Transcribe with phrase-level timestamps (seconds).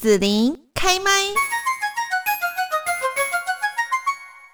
[0.00, 1.10] 子琳开麦。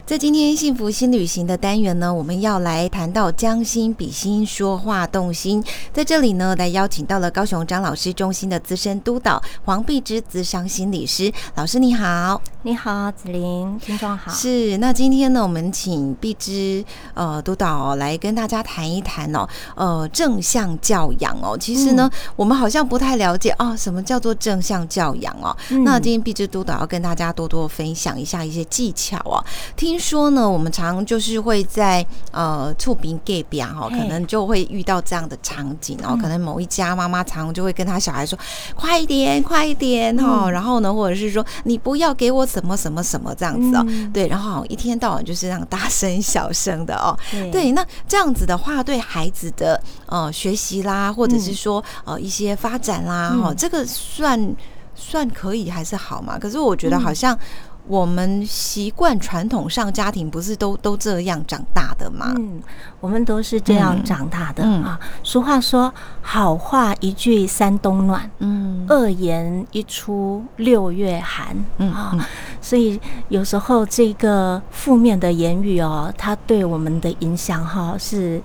[0.07, 5.65] 在今天幸福新旅行的单元呢，我们要来谈到将心比心，说话动心。
[5.95, 11.33] 在这里呢，来邀请到了高雄张老师中心的资深督导黄碧芝咨商心理师。
[11.55, 14.31] 老师你好，你好，子琳，听众好。
[14.31, 16.85] 是，那今天呢，我们请碧芝
[17.15, 21.57] 呃督导、哦、来跟大家谈一谈哦，呃，正向教养哦。
[21.59, 25.57] 其实呢，嗯、我们好像不太了解哦，什么叫做正向教养哦。
[25.71, 29.43] 嗯、那今天碧芝督导要跟大家多多分享一下一些技巧哦。
[29.75, 29.94] 听。
[29.95, 36.19] 听说呢，我们常常就是会在呃厝边隔壁哈，可能就会遇到这样的场景哦。
[36.21, 38.37] 可能某一家妈妈常常就会跟他小孩说
[38.75, 47.17] ：“快一点，快一点哈。”然后呢，或者是说：“你不要给我什么什么什么这样子哦。”对，然后一天到晚就是这样大声小声的哦。
[47.53, 54.57] 对，那这样子的话，对孩子的呃学习啦，或者是说呃一些发展啦，哈，这个算
[54.97, 56.37] 算可以还是好嘛？
[56.37, 57.39] 可是我觉得好像。
[57.87, 62.33] 我们习惯传统上家庭不是都都这样长大的吗？
[62.37, 62.63] 嗯，
[62.99, 64.99] 我们都是这样长大的、嗯、啊。
[65.23, 72.17] 俗话说：“好话一句三冬暖，嗯，恶言一出六月寒。”嗯啊，
[72.61, 78.41] 所以有时候这个负面的言语哦，它对我们的影响哈是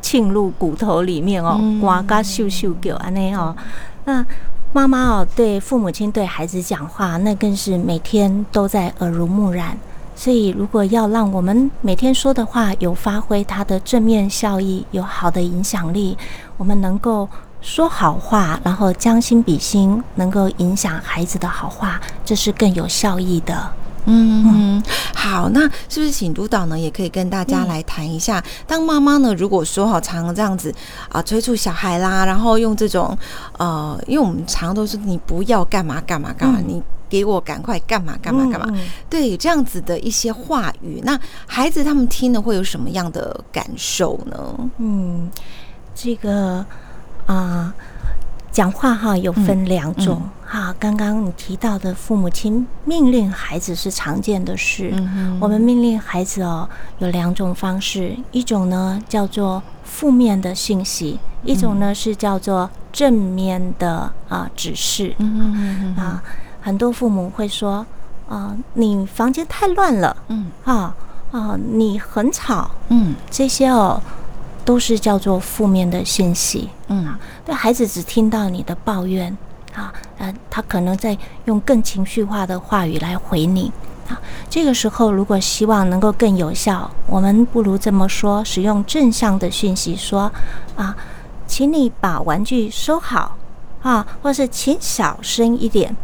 [0.00, 3.54] 沁入骨头里面哦，呱嘎咻咻叫安尼哦，
[4.06, 4.24] 那。
[4.70, 9.76] 妈妈哦，对父母亲、对孩子讲话，那更是每天都在耳濡目染。
[10.14, 16.18] 所以，如果要让我们每天说的话有发挥它的正面效益，有好的影响力，
[16.58, 17.26] 我们能够
[17.62, 23.72] 说好话，然后将心比心，能够影响孩子的好话，这是更有效益的。
[24.10, 24.82] 嗯，
[25.14, 30.74] 好，那是不是请督导呢，也可以跟大家来谈一下，嗯、当妈妈呢，如果说好常常这样子
[31.10, 33.16] 啊催促小孩啦，然后用这种
[33.58, 38.74] 呃，因为我们常常都是你不要干嘛干嘛干嘛，嗯、你给我赶快干嘛干嘛干嘛，
[39.10, 44.70] 对这样子的一些话语，那孩子他们听了会有什么样的感受呢？
[44.78, 45.30] 嗯，
[45.94, 46.64] 这个
[47.26, 47.26] 啊。
[47.26, 47.74] 呃
[48.50, 50.20] 讲话哈有分两种
[50.50, 54.90] 哈，刚刚你提到的父母亲命令孩子是常见的事。
[55.38, 56.66] 我们命令孩子哦
[57.00, 65.14] 有两种方式，一种呢叫做负面的信息，一种呢是叫做正面的啊指示。
[65.98, 66.22] 啊，
[66.62, 67.84] 很多父母会说
[68.26, 70.50] 啊，你房间太乱了，嗯。
[70.64, 70.96] 啊
[71.30, 74.00] 啊，你很吵，嗯，这些哦。
[74.64, 79.34] 都是叫做负面的信息，嗯，对孩子只听到你的抱怨
[79.78, 83.70] 啊，呃，他可能在用更情绪化的话语来回你
[84.08, 84.20] 啊。
[84.50, 90.32] 这个时候，如果希望能够更有效，我们不如这么说：使用正向的讯息说
[90.74, 90.96] 啊，
[91.46, 93.36] 请你把玩具收好
[93.82, 95.94] 啊，或是请小声一点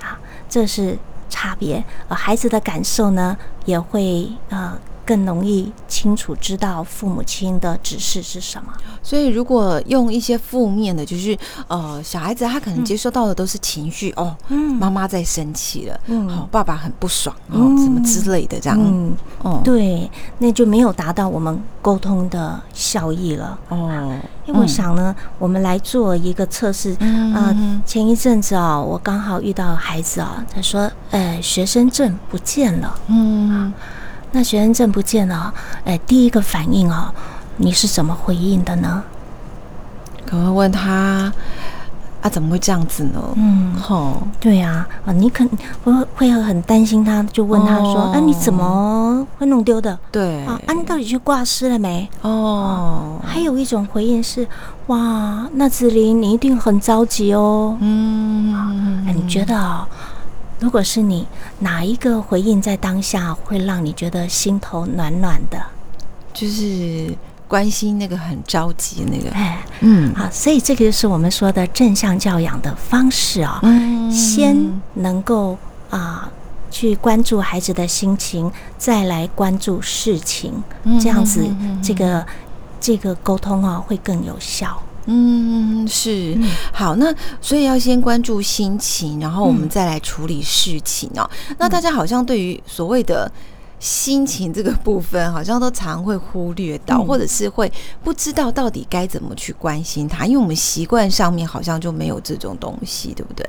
[0.00, 0.18] 啊，
[0.48, 0.98] 这是
[1.28, 1.84] 差别。
[2.08, 4.76] 而孩子的感受呢，也会呃。
[5.10, 8.72] 更容易清楚知道父母亲的指示是什么。
[9.02, 19.12] 所以，如果用一些负面的，就是呃，小孩子他可能接收到的都是情绪、嗯、哦，嗯，妈妈在生气了，嗯，好，爸爸很不爽，哦，什么之类的这样，嗯，
[19.42, 23.58] 哦，对，那就没有达到我们沟通的效益了。
[23.70, 24.16] 哦，
[24.46, 26.96] 因为我想呢，嗯、我们来做一个测试。
[27.00, 32.96] 嗯、呃，前一阵子啊、哦，我刚好遇到孩子啊、哦，他说，呃，学生证不见了。
[33.08, 33.72] 嗯。
[34.32, 35.52] 那学生证不见了，
[35.84, 37.12] 哎，第一个反应哦，
[37.56, 39.02] 你是怎么回应的呢？
[40.26, 41.32] 可能问他
[42.22, 43.20] 啊，怎么会这样子呢？
[43.34, 45.50] 嗯，好，对呀，啊，你可能
[45.82, 49.98] 会会很担心他，就问他说，哎，你怎么会弄丢的？
[50.12, 52.08] 对，啊，你到底去挂失了没？
[52.22, 54.46] 哦，还有一种回应是，
[54.86, 57.76] 哇，那子琳你一定很着急哦。
[57.80, 59.84] 嗯，哎，你觉得？
[60.60, 61.26] 如果是你，
[61.58, 65.58] 哪一个回应在当下会让你觉得心头暖暖的？
[66.34, 67.12] 就是
[67.48, 73.68] 关心那个很着急那个，哎，嗯，好，所以这个就是我们说的正向教养的方式啊、哦。
[73.68, 74.56] 嗯，先
[74.94, 75.54] 能够
[75.88, 76.32] 啊、呃、
[76.70, 80.62] 去关注孩子的心情，再来关注事情，
[81.00, 81.44] 这样子
[81.82, 82.24] 这个
[82.78, 84.80] 这个沟通啊会更有效。
[85.12, 86.38] 嗯，是。
[86.72, 91.28] 好，那所以要先关注心情，然后我们再来处理事情哦。
[91.48, 93.30] 嗯、那大家好像对于所谓的
[93.80, 97.70] 心情这个部分，好像都常会忽略到，嗯、或者是会
[98.04, 103.44] 不知道到底该怎么去关心他，因为我们习惯上面好像就没有这种东西，对不对？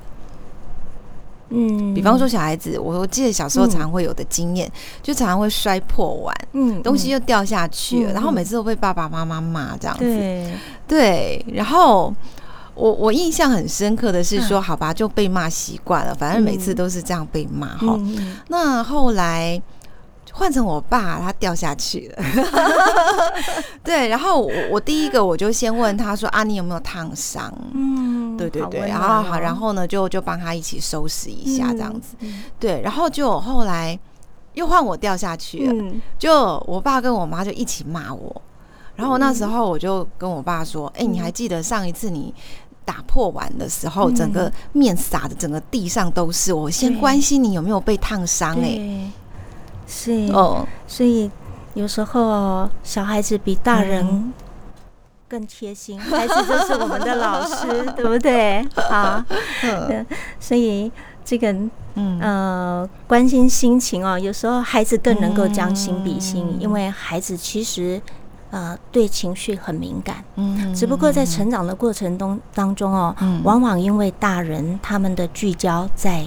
[1.51, 10.53] 嗯，比方说小孩子，我我记得小时候常常会有的经验，嗯、就常常会摔破碗，嗯，东西就掉下去了，嗯、然后每次都被爸爸妈妈骂这样子，对，
[10.87, 12.13] 对，然后。
[12.73, 17.99] 我我印象很深刻的是说，好吧，就被骂习惯了，反正每次都是这样被骂哈。
[18.47, 19.61] 那后来
[20.33, 22.23] 换成我爸，他掉下去了。
[23.83, 27.53] 对，然后我我第一个我就先问他说啊，你有没有烫伤？
[27.73, 32.15] 嗯，对对对，然后好，然后呢就就帮他一起收拾一下这样子。
[32.59, 33.97] 对，然后就后来
[34.53, 38.41] 又换我掉下去了，就我爸跟我妈就一起骂我。
[38.95, 42.31] 然后那时候我就跟我爸说：“哎、嗯，你还记得上一次你
[42.85, 46.53] 打破碗的时候，嗯、整个面撒的整个地上都是。
[46.53, 49.09] 我先关心你有没有被烫伤。”哎，
[49.91, 51.29] 是哦，所以
[51.73, 54.31] 有时候小孩子比大人
[55.27, 57.67] 更贴心，嗯、 孩子就是我们的老师，
[57.97, 58.65] 对不对？
[58.75, 59.21] 好，
[59.63, 60.05] 嗯，
[60.39, 60.89] 所以
[61.25, 61.51] 这个
[61.95, 62.17] 嗯。
[62.21, 68.01] 呃关心心情哦，有时候孩子更能够将心比心，嗯、因为孩子其实。
[68.53, 76.25] 呃，对情绪很敏感，嗯，只不过在成长的过程中当中哦，嗯、往往因为大人他们的聚焦在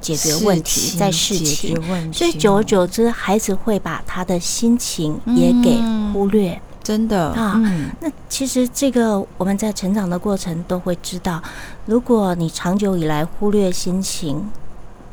[0.00, 1.76] 解决问题，在事情，
[2.12, 5.80] 所以久而久之，孩子会把他的心情也给
[6.12, 7.54] 忽略，嗯、真的啊。
[7.56, 11.42] 嗯、那其实这个我们在成长的过程都会知道，
[11.86, 14.50] 如果你长久以来忽略心情，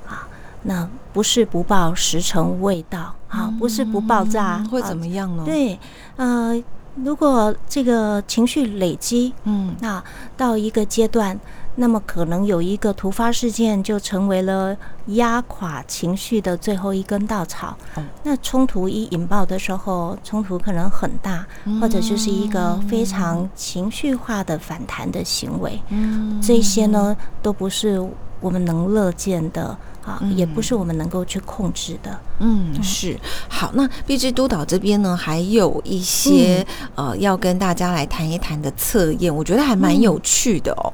[0.07, 0.27] 啊，
[0.63, 3.13] 那不是不报，时辰未到。
[3.27, 5.43] 啊，不是不爆炸，会怎么样呢？
[5.43, 5.77] 对，
[6.15, 6.63] 呃，
[7.03, 10.01] 如果这个情绪累积，嗯，那
[10.37, 11.37] 到一个阶段，
[11.79, 14.75] 那么可能有一个突发事件就成为了
[15.07, 17.77] 压垮情绪的最后一根稻草。
[18.23, 21.45] 那冲突一引爆的时候，冲突可能很大，
[21.79, 25.79] 或者就是一个非常情绪化的反弹的行为。
[25.89, 28.03] 嗯，这些呢，都不是
[28.41, 29.77] 我们能乐见的。
[30.07, 32.17] 啊，也不是我们能够去控制的。
[32.39, 33.19] 嗯，是。
[33.49, 36.65] 好，那碧枝督导这边呢，还有一些、
[36.95, 40.87] 嗯、呃要跟大家来谈一谈的测验，我觉得还蛮有趣的哦。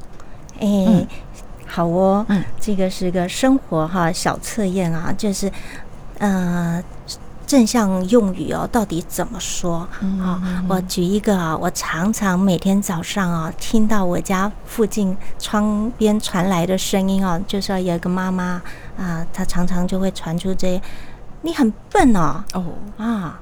[0.64, 1.08] 哎、
[1.68, 5.52] 好哦，嗯，这个是个生活哈小测验啊，就是
[6.20, 6.84] 呃。
[7.46, 9.88] 正向用语哦，到底怎么说？
[10.00, 18.60] 啊、哦，我举一个啊，我常常每天早上啊，听到我家附近窗边传来的声音哦，就是有一个妈妈
[18.98, 20.82] 啊，她常常就会传出这，
[21.42, 22.64] 你很笨哦，哦
[22.98, 23.40] 啊，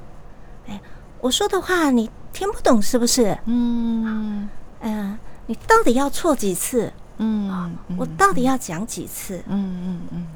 [0.68, 0.82] 哎，
[1.22, 3.38] 我说的话你听不懂是不是？
[3.46, 4.50] 嗯
[4.82, 6.92] 嗯，你到底要错几次？
[7.18, 9.44] 嗯，我到底要讲几次？
[9.48, 10.28] 嗯嗯嗯。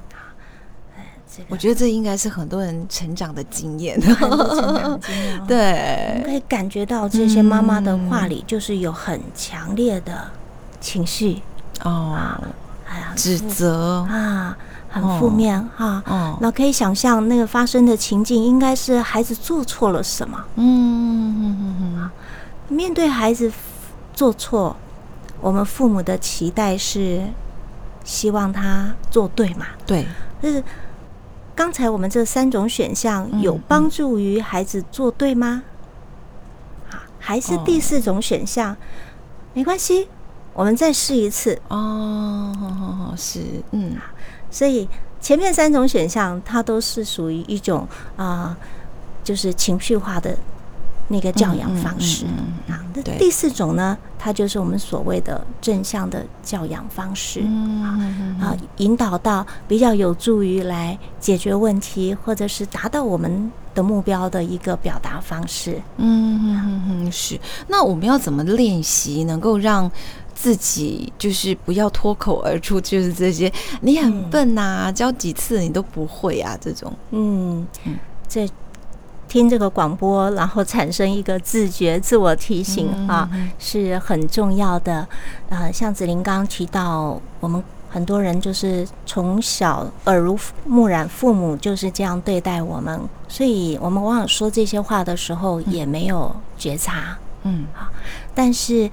[1.27, 4.00] 这个我觉得这应该是很多人成长的经验。
[5.48, 10.30] 对，可以感觉到这些妈妈的话里就是有很强烈的
[10.80, 11.42] 情绪
[11.83, 12.16] 哦，
[12.88, 14.56] 哎呀，指责啊，
[14.89, 16.01] 很负面哈。
[16.06, 20.42] 哦，那可以想象那个发生的情境，应该是孩子做错了什么？
[20.56, 22.10] 嗯嗯嗯嗯。
[22.69, 23.51] 面对孩子
[24.13, 24.75] 做错，
[25.46, 27.22] 我们父母的期待是
[28.04, 29.68] 希望他做对嘛？
[29.86, 30.08] 对，
[30.42, 30.64] 就是。
[31.54, 35.64] 刚才我们这三种选项有帮助于孩子做对吗？
[36.90, 38.76] 好，还是第四种选项？
[39.54, 40.10] 没关系，
[40.54, 41.58] 我们再试一次。
[41.70, 43.40] 哦，是，
[43.72, 43.96] 嗯，
[44.52, 44.90] 所以
[45.22, 47.88] 前面三种选项它都是属于一种
[48.18, 48.58] 啊，
[49.24, 50.36] 就是情绪化的。
[51.07, 52.25] 那个教养方式
[52.68, 57.42] 啊，那第四种呢，它就是我们所谓的正向的教养方式
[58.42, 65.80] 啊，引导到比较有助于来解决问题，或者是达到我们的目标的一个表达方式。
[65.98, 67.39] 嗯嗯嗯，是。
[67.68, 69.91] 那我们要怎么练习，能够让
[70.34, 73.51] 自己就是不要脱口而出，就是这些
[73.82, 76.91] 你很笨呐，教几次你都不会啊这种。
[77.12, 77.96] 嗯嗯，
[78.27, 78.50] 这。
[79.36, 85.06] 听这个广播，然后产生一个自觉、自我提醒啊，是很重要的。
[85.50, 97.18] 呃，像子林刚刚提到，我们很多人就是从小耳濡目染，父母就是这样对待我们，所以我们往往说这些话的时候也没有觉察。
[97.44, 97.88] 嗯，好，
[98.34, 98.89] 但是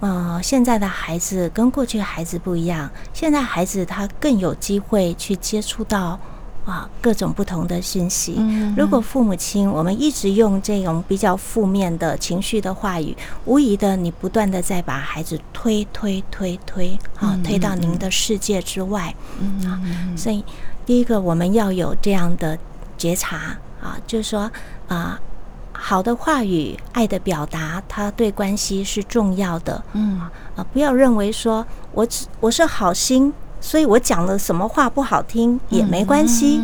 [0.00, 6.20] 呃，现在的孩子跟过去的孩子不一样，现在孩子他更有机会去接触到。
[6.64, 8.40] 啊，各种不同的信息。
[8.76, 19.12] 如果父母亲我们一直用这种比较负面的情绪的话语，无疑的，你不断的在把孩子推推推推，啊，推到您的世界之外。
[19.64, 19.80] 啊，
[20.16, 20.44] 所以
[20.86, 22.56] 第一个我们要有这样的
[22.96, 24.48] 觉察啊，就是说
[24.86, 25.20] 啊，
[25.72, 29.82] 好的话语、爱的表达，它对关系是重要的。
[29.94, 30.20] 嗯
[30.54, 33.34] 啊，不要认为说我只我是好心。
[33.62, 36.60] 所以我讲了什么话不好听也没关系，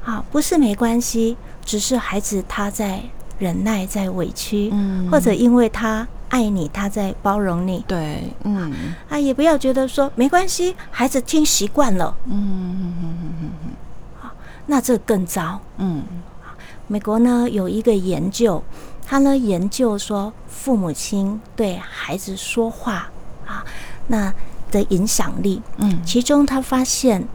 [0.00, 3.02] 好，不是没关系，只是孩子他在
[3.40, 4.72] 忍耐，在委屈，
[5.10, 7.84] 或者因为他爱你，他在包容你。
[7.88, 8.72] 对，嗯，
[9.10, 12.16] 啊，也不要觉得说没关系，孩子听习惯了。
[12.26, 13.70] 嗯嗯嗯嗯嗯嗯，
[14.20, 14.30] 好，
[14.66, 15.60] 那这更糟。
[15.78, 16.04] 嗯，
[16.86, 18.62] 美国呢有一个研究，
[19.04, 23.08] 他呢研究说父母亲对孩子说话
[23.44, 23.64] 啊，
[24.06, 24.32] 那
[24.70, 25.60] 的影响力。
[25.78, 27.26] 嗯，其中他发现，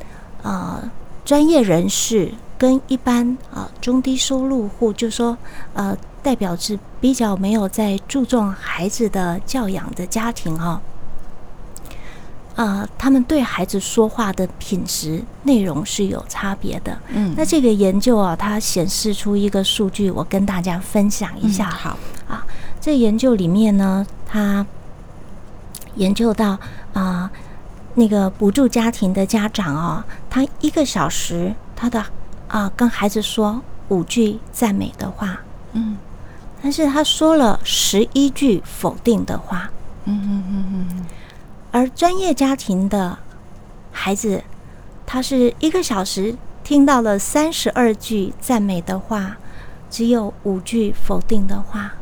[0.43, 0.83] 呃，
[1.23, 5.37] 专业人士跟一般啊、呃、中低收入户，就说
[5.73, 5.97] 呃。
[6.23, 10.79] 代表是比较没有在注重孩子的教养的家庭哦，
[12.53, 16.95] 呃，他们对孩子说话的品质内容是有差别的。
[17.07, 21.67] 嗯，那这个研究啊，它显示出一个数据，我跟大家分享一下。
[21.67, 21.97] 好
[22.29, 22.45] 啊，
[22.79, 24.63] 这研究里面呢，他
[25.95, 26.57] 研究到
[26.93, 27.29] 啊，
[27.95, 32.03] 那个补助家庭的家长哦，他一个小时他的
[32.47, 35.41] 啊跟孩子说五句赞美的话，
[35.73, 35.97] 嗯。
[36.63, 39.71] 但是他说了十一句否定的话，
[40.05, 41.05] 嗯嗯嗯嗯，
[41.71, 43.17] 而专业家庭的
[43.91, 44.43] 孩子，
[45.07, 49.37] 他是一个小时听到了三十二句赞美的话，
[49.89, 51.93] 只有五句否定的话，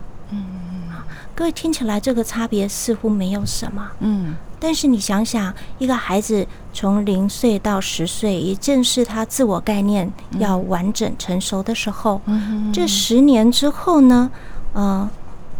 [1.40, 14.30] 各位听起来这个差别似乎没有什么，嗯，但是你想想，一个孩子从零岁到十岁，也正是他自我概念要完整成熟的时候，嗯，这十年之后呢？
[14.74, 15.10] 呃，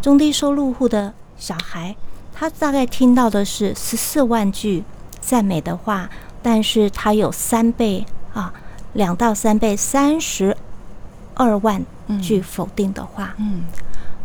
[0.02, 1.96] 中低收入户的小孩，
[2.36, 4.84] 他大概听到的是十四万句
[5.22, 6.10] 赞美的话，
[6.44, 8.52] 但是他有三倍啊，
[8.92, 10.58] 两到三倍，三十
[11.36, 11.82] 二万
[12.22, 13.34] 句否定的话。
[13.38, 13.64] 嗯，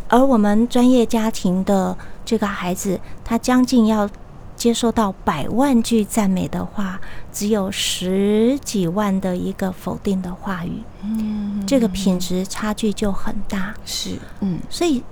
[0.07, 4.09] 而我们专业家庭的这个孩子，他将近要
[4.55, 6.99] 接受到百万句赞美的话，
[7.33, 13.73] 只有十几万的一个否定的话语，嗯，这个品质差距就很大。
[13.85, 15.03] 是，嗯，所以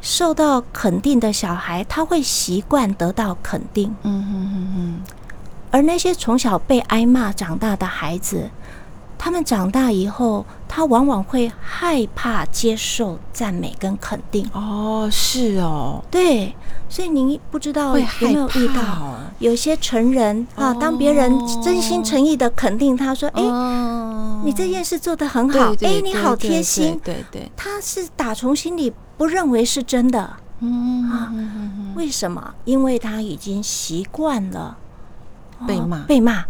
[0.00, 5.00] 受到肯定的小孩，他会习惯得到肯定，嗯嗯嗯嗯，
[5.70, 8.50] 而那些从小被挨骂长大的孩子，
[9.24, 14.44] 他们长大以后，他往往会害怕接受赞美跟肯定。
[14.52, 16.52] 哦，是哦，对。
[16.88, 23.42] 所以您不知道有没有遇到有些成人啊，当别人真心诚意的肯定他说：“哎，
[24.44, 30.28] 你这件事做得很好，哎，你好贴心。”对对，他是打从心里不认为是真的。
[30.58, 31.32] 嗯啊，
[31.94, 32.54] 为什么？
[32.64, 34.76] 因为他已经习惯了
[35.66, 36.44] 被骂，被骂。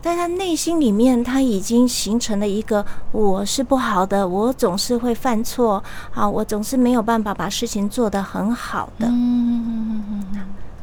[0.00, 5.82] 但他内心里面，他已经形成了一个我是不好的，我总是会犯错
[6.14, 9.06] 啊，我总是没有办法把事情做得很好的。
[9.08, 10.24] 嗯，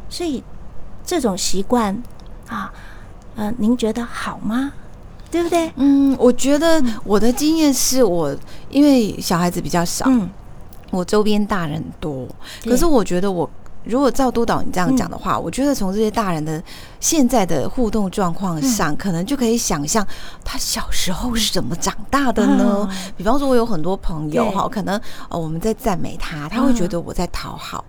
[0.10, 0.44] 所以
[1.04, 1.98] 这种习惯
[2.48, 2.72] 啊，
[3.36, 4.74] 呃，您觉得好吗？
[5.32, 5.72] 对不对？
[5.78, 8.36] 嗯，我觉得我的经验是我
[8.70, 10.30] 因为小孩子比较少，嗯，
[10.92, 12.28] 我周边大人多，
[12.64, 13.50] 可是我觉得我。
[13.84, 16.62] 如果照督导你这样讲的话，嗯、我觉得从这些大人的
[17.00, 20.06] 现在的互动状况上，嗯、可能就可以想象
[20.44, 22.88] 他小时候是怎么长大的呢？
[22.90, 25.00] 嗯、比方说，我有很多朋友哈，可能
[25.30, 27.84] 呃我们在赞美他，他会觉得我在讨好。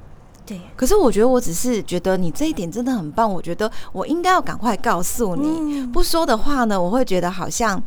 [0.45, 0.61] 对。
[0.77, 5.49] 可是我觉得我只是觉得你这一点真的很棒，我觉得我应该要赶快告诉你，
[5.81, 7.83] 嗯、不说的话呢，我会觉得好像。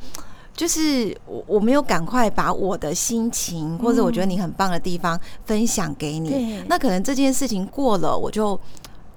[0.58, 8.60] 就是我我没有赶快把我的心情或者我觉得你很棒的地方分享给你，那可能这件事情过了我就。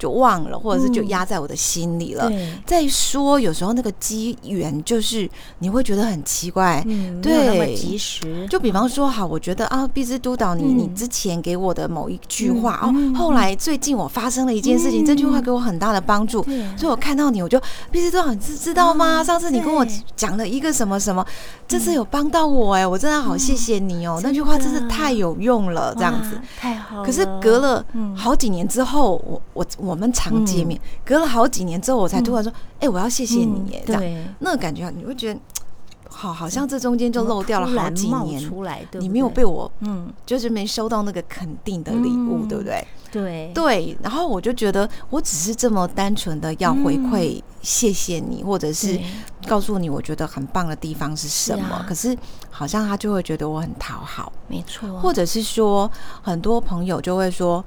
[0.01, 2.27] 就忘了，或者是就压在我的心里了。
[2.31, 5.29] 嗯、再说，有时候那个机缘就是
[5.59, 8.47] 你会觉得很奇怪，嗯、对，及时。
[8.47, 19.21] 就比方说，好，我觉得啊，毕之督导你，你、之前给我的某一句话、嗯、哦，后来最近我发生了一件事情，嗯、这句话给我很大的帮助，嗯、所以我看到你，我就毕之督导，你知知道吗？
[19.21, 21.23] 嗯、上次你跟我讲了一个什么什么，
[21.67, 26.41] 这次有帮到我哎，我真的好谢谢你哦，嗯、那句话真是太有用了，这样子。
[26.59, 27.05] 太好了。
[27.05, 29.90] 可是隔了好几年之后，我我我。
[29.91, 34.03] 我们常见面，隔了好几年之后，我才突然说：“哎，我要谢谢你耶！”这样，
[34.39, 35.39] 那个感觉你会觉得，
[36.07, 42.87] 好，好像这中间就漏掉了好几年出来，你没有被我，嗯，就是没收到那个肯定的礼物，对不对？
[43.11, 43.97] 对对。
[44.01, 48.97] 然后我就觉得，我只是这么单纯的要回馈谢谢你，或者是
[49.45, 51.85] 告诉你我觉得很棒的地方是什么。
[51.85, 52.17] 可是
[52.49, 54.87] 好像他就会觉得我很讨好，没错。
[55.01, 57.61] 或者是说，很多朋友就会说。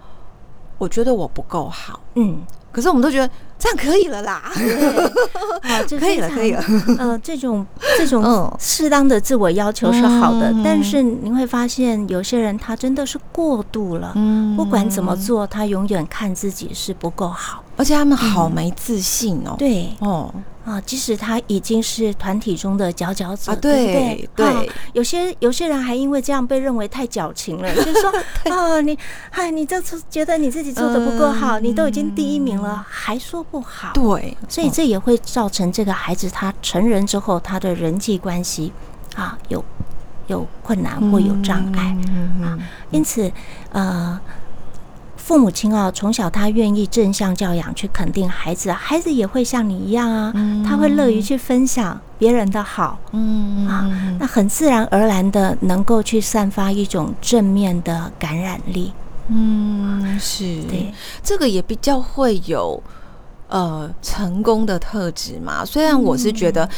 [0.79, 2.39] 我觉得我不够好，嗯，
[2.73, 4.43] 可是我们都觉得这样可以了啦，
[5.63, 6.63] 好， 可以了，可以了。
[6.99, 7.65] 呃，这种
[7.97, 19.55] 这种适当的自我要求是好的，但是你会发现有些人他真的是过度了，嗯，不管怎么做，他永远看自己是不够好，而且他们好没自信哦。
[19.59, 20.33] 对，哦，
[20.65, 24.63] 啊，即使他已经是团体中的佼佼者，啊、对对、啊、
[24.95, 28.11] 有些有些人还因为这样被认为太矫情了，就是说，
[28.51, 28.99] 哦，你，
[29.31, 38.73] 嗨，你这次觉得你自己做的不够好，嗯，你都已经第一名了，还说不好，对，所以这也会造成这个孩子他成人之后他的人际关系
[39.15, 39.63] 啊有
[40.29, 42.59] 有困难或有障碍，嗯，啊，
[42.91, 43.31] 因此，
[43.73, 44.19] 呃。
[45.25, 53.89] 父母亲啊，从小他愿意正向教养，去肯定孩子，孩子也会像你一样啊，嗯、他会乐于去分享别人的好，嗯啊，
[54.21, 58.93] 那很自然而然的能够去散发一种正面的感染力，
[59.29, 60.45] 嗯，是。
[60.65, 62.79] 对，这个也比较会有
[63.49, 66.69] 呃成功的特质嘛，虽然我是觉得。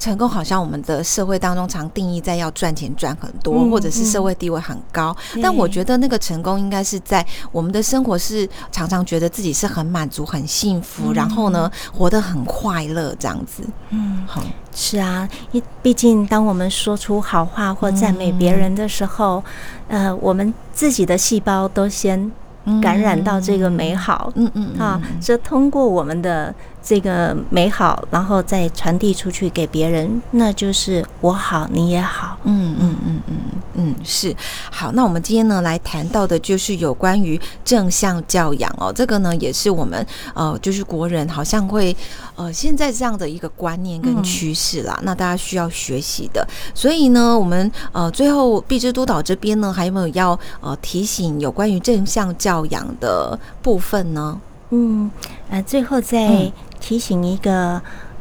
[0.00, 5.14] 成功好像我们的社会当中常定义在要赚钱赚很多，嗯，或者是社会地位很高。
[5.42, 13.62] 但我觉得那个成功应该是在我们的生活是常常觉得自己是很满足、很幸福，嗯，然后呢活得很快乐这样子。
[13.90, 14.42] 嗯，好，
[14.74, 19.44] 是啊，因毕竟当我们说出好话或赞美别人的时候，
[19.88, 22.32] 嗯，呃，我们自己的细胞都先
[22.80, 24.32] 感染到这个美好。
[24.34, 26.54] 嗯嗯，嗯，啊，这通过我们的。
[26.82, 32.38] 这个美好，然后再传递出去给别人，那就是我好，你也好。
[32.44, 33.36] 嗯嗯嗯嗯
[33.74, 34.34] 嗯，是。
[34.70, 41.94] 好，那我们今天呢来谈到的就是有关于正向教养哦，这个呢也是我们呃就是国人好像会
[42.34, 46.46] 呃现在这样的一个观念跟趋势啦，那大家需要学习的。
[46.74, 54.40] 所以呢，我们呃最后碧枝督导这边呢还有没有要呃提醒有关于正向教养的部分呢？
[54.70, 55.10] 嗯
[55.50, 56.50] 呃，最后再。
[56.80, 57.74] 嗯提醒一个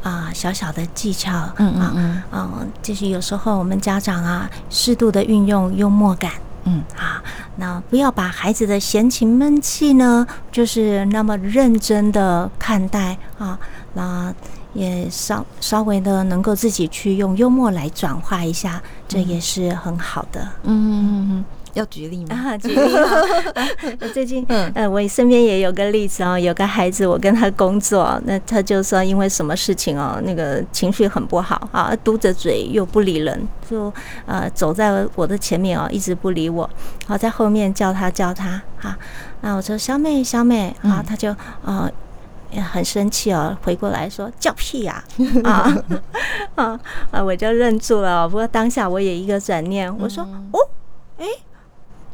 [0.04, 6.34] 啊、呃、小小的技巧，嗯嗯嗯，嗯、呃，就是有时候我们家长啊，适度的运用幽默感，
[6.66, 6.84] 嗯。
[6.98, 7.24] 啊，
[7.56, 13.58] 那不要把孩子的闲情闷气呢，就是那么认真的看待啊，
[13.94, 14.34] 那
[14.74, 21.46] 也稍稍微的能够自己去用幽默来转化一下，这也是很好的，嗯嗯嗯。
[21.74, 22.36] 要举例吗？
[22.36, 23.06] 啊，举例啊！
[24.14, 33.92] 最近，呃，我身边也有个例子哦，有个孩子，我跟他工作，那他就说因为什么事情哦，那个情绪很不好啊，嘟着嘴又不理人，就
[34.26, 36.70] 呃走在我的前面哦，一直不理我，
[37.08, 38.98] 好在后面叫他叫他哈，
[39.42, 41.90] 那我说小美小美啊，他就呃
[42.72, 45.03] 很生气哦，回过来说叫屁呀
[45.44, 45.72] 啊
[46.55, 46.79] 啊
[47.12, 47.24] 啊！
[47.24, 50.60] 我就愣住了，不过当下我也一个转念，我说哦，
[51.18, 51.25] 哎。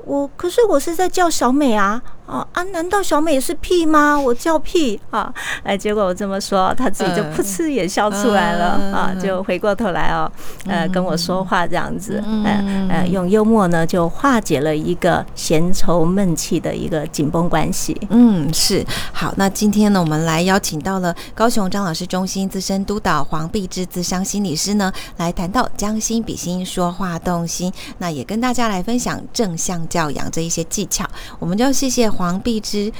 [0.05, 2.01] 我可是我是在叫小美啊。
[2.25, 2.63] 啊啊！
[2.71, 4.19] 难道小美是屁吗？
[4.19, 5.31] 我叫屁啊！
[5.63, 9.15] 哎，结果我这么说，他自己就噗嗤也笑出来了、嗯、啊！
[9.21, 10.31] 就回过头来哦，
[10.65, 17.95] 呃，跟我说话这样子，嗯、呃呃，用幽默呢就化解了一个闲愁闷气的一个紧绷关系。
[18.09, 18.83] 嗯，是
[19.13, 19.31] 好。
[19.37, 27.71] 那今天呢，我们来邀请到了高雄张老师中心资深督导黄碧芝资商心理师呢，来谈到将心比心，说话动心。
[27.99, 31.05] 那也跟大家来分享正向教养这一些技巧。
[31.37, 32.14] 我们就谢谢。
[32.15, 32.91] 黄碧芝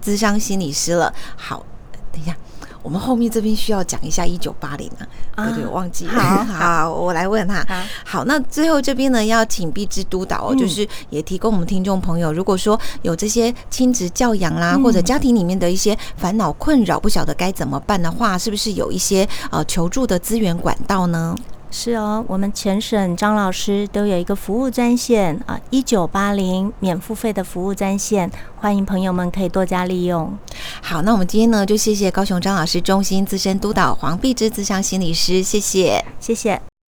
[0.00, 1.12] 资商心理师了。
[1.36, 1.64] 好，
[2.12, 2.36] 等一下，
[2.82, 6.12] 我们后面这边需要讲一下一九八零啊，对、啊、对，忘记了。
[6.12, 7.64] 好， 好，我来问他。
[7.68, 21.34] 好，好，那最后这边呢，要请碧枝督导、嗯，就是也提供我们听众朋友，如果说有这些亲子教养啦、嗯，或者家庭里面的一些烦恼困扰，不晓得该怎么办的话，是不是有一些呃求助的资源管道呢？
[21.74, 28.30] 是哦，我们全省张老师都有一个服务专线啊，一九八零免付费的服务专线，
[28.60, 30.36] 欢迎朋友们可以多加利用。
[30.82, 36.71] 好，那我们今天呢，就谢谢高雄张老师中心资深督导黄碧枝咨商心理师，谢谢，谢谢。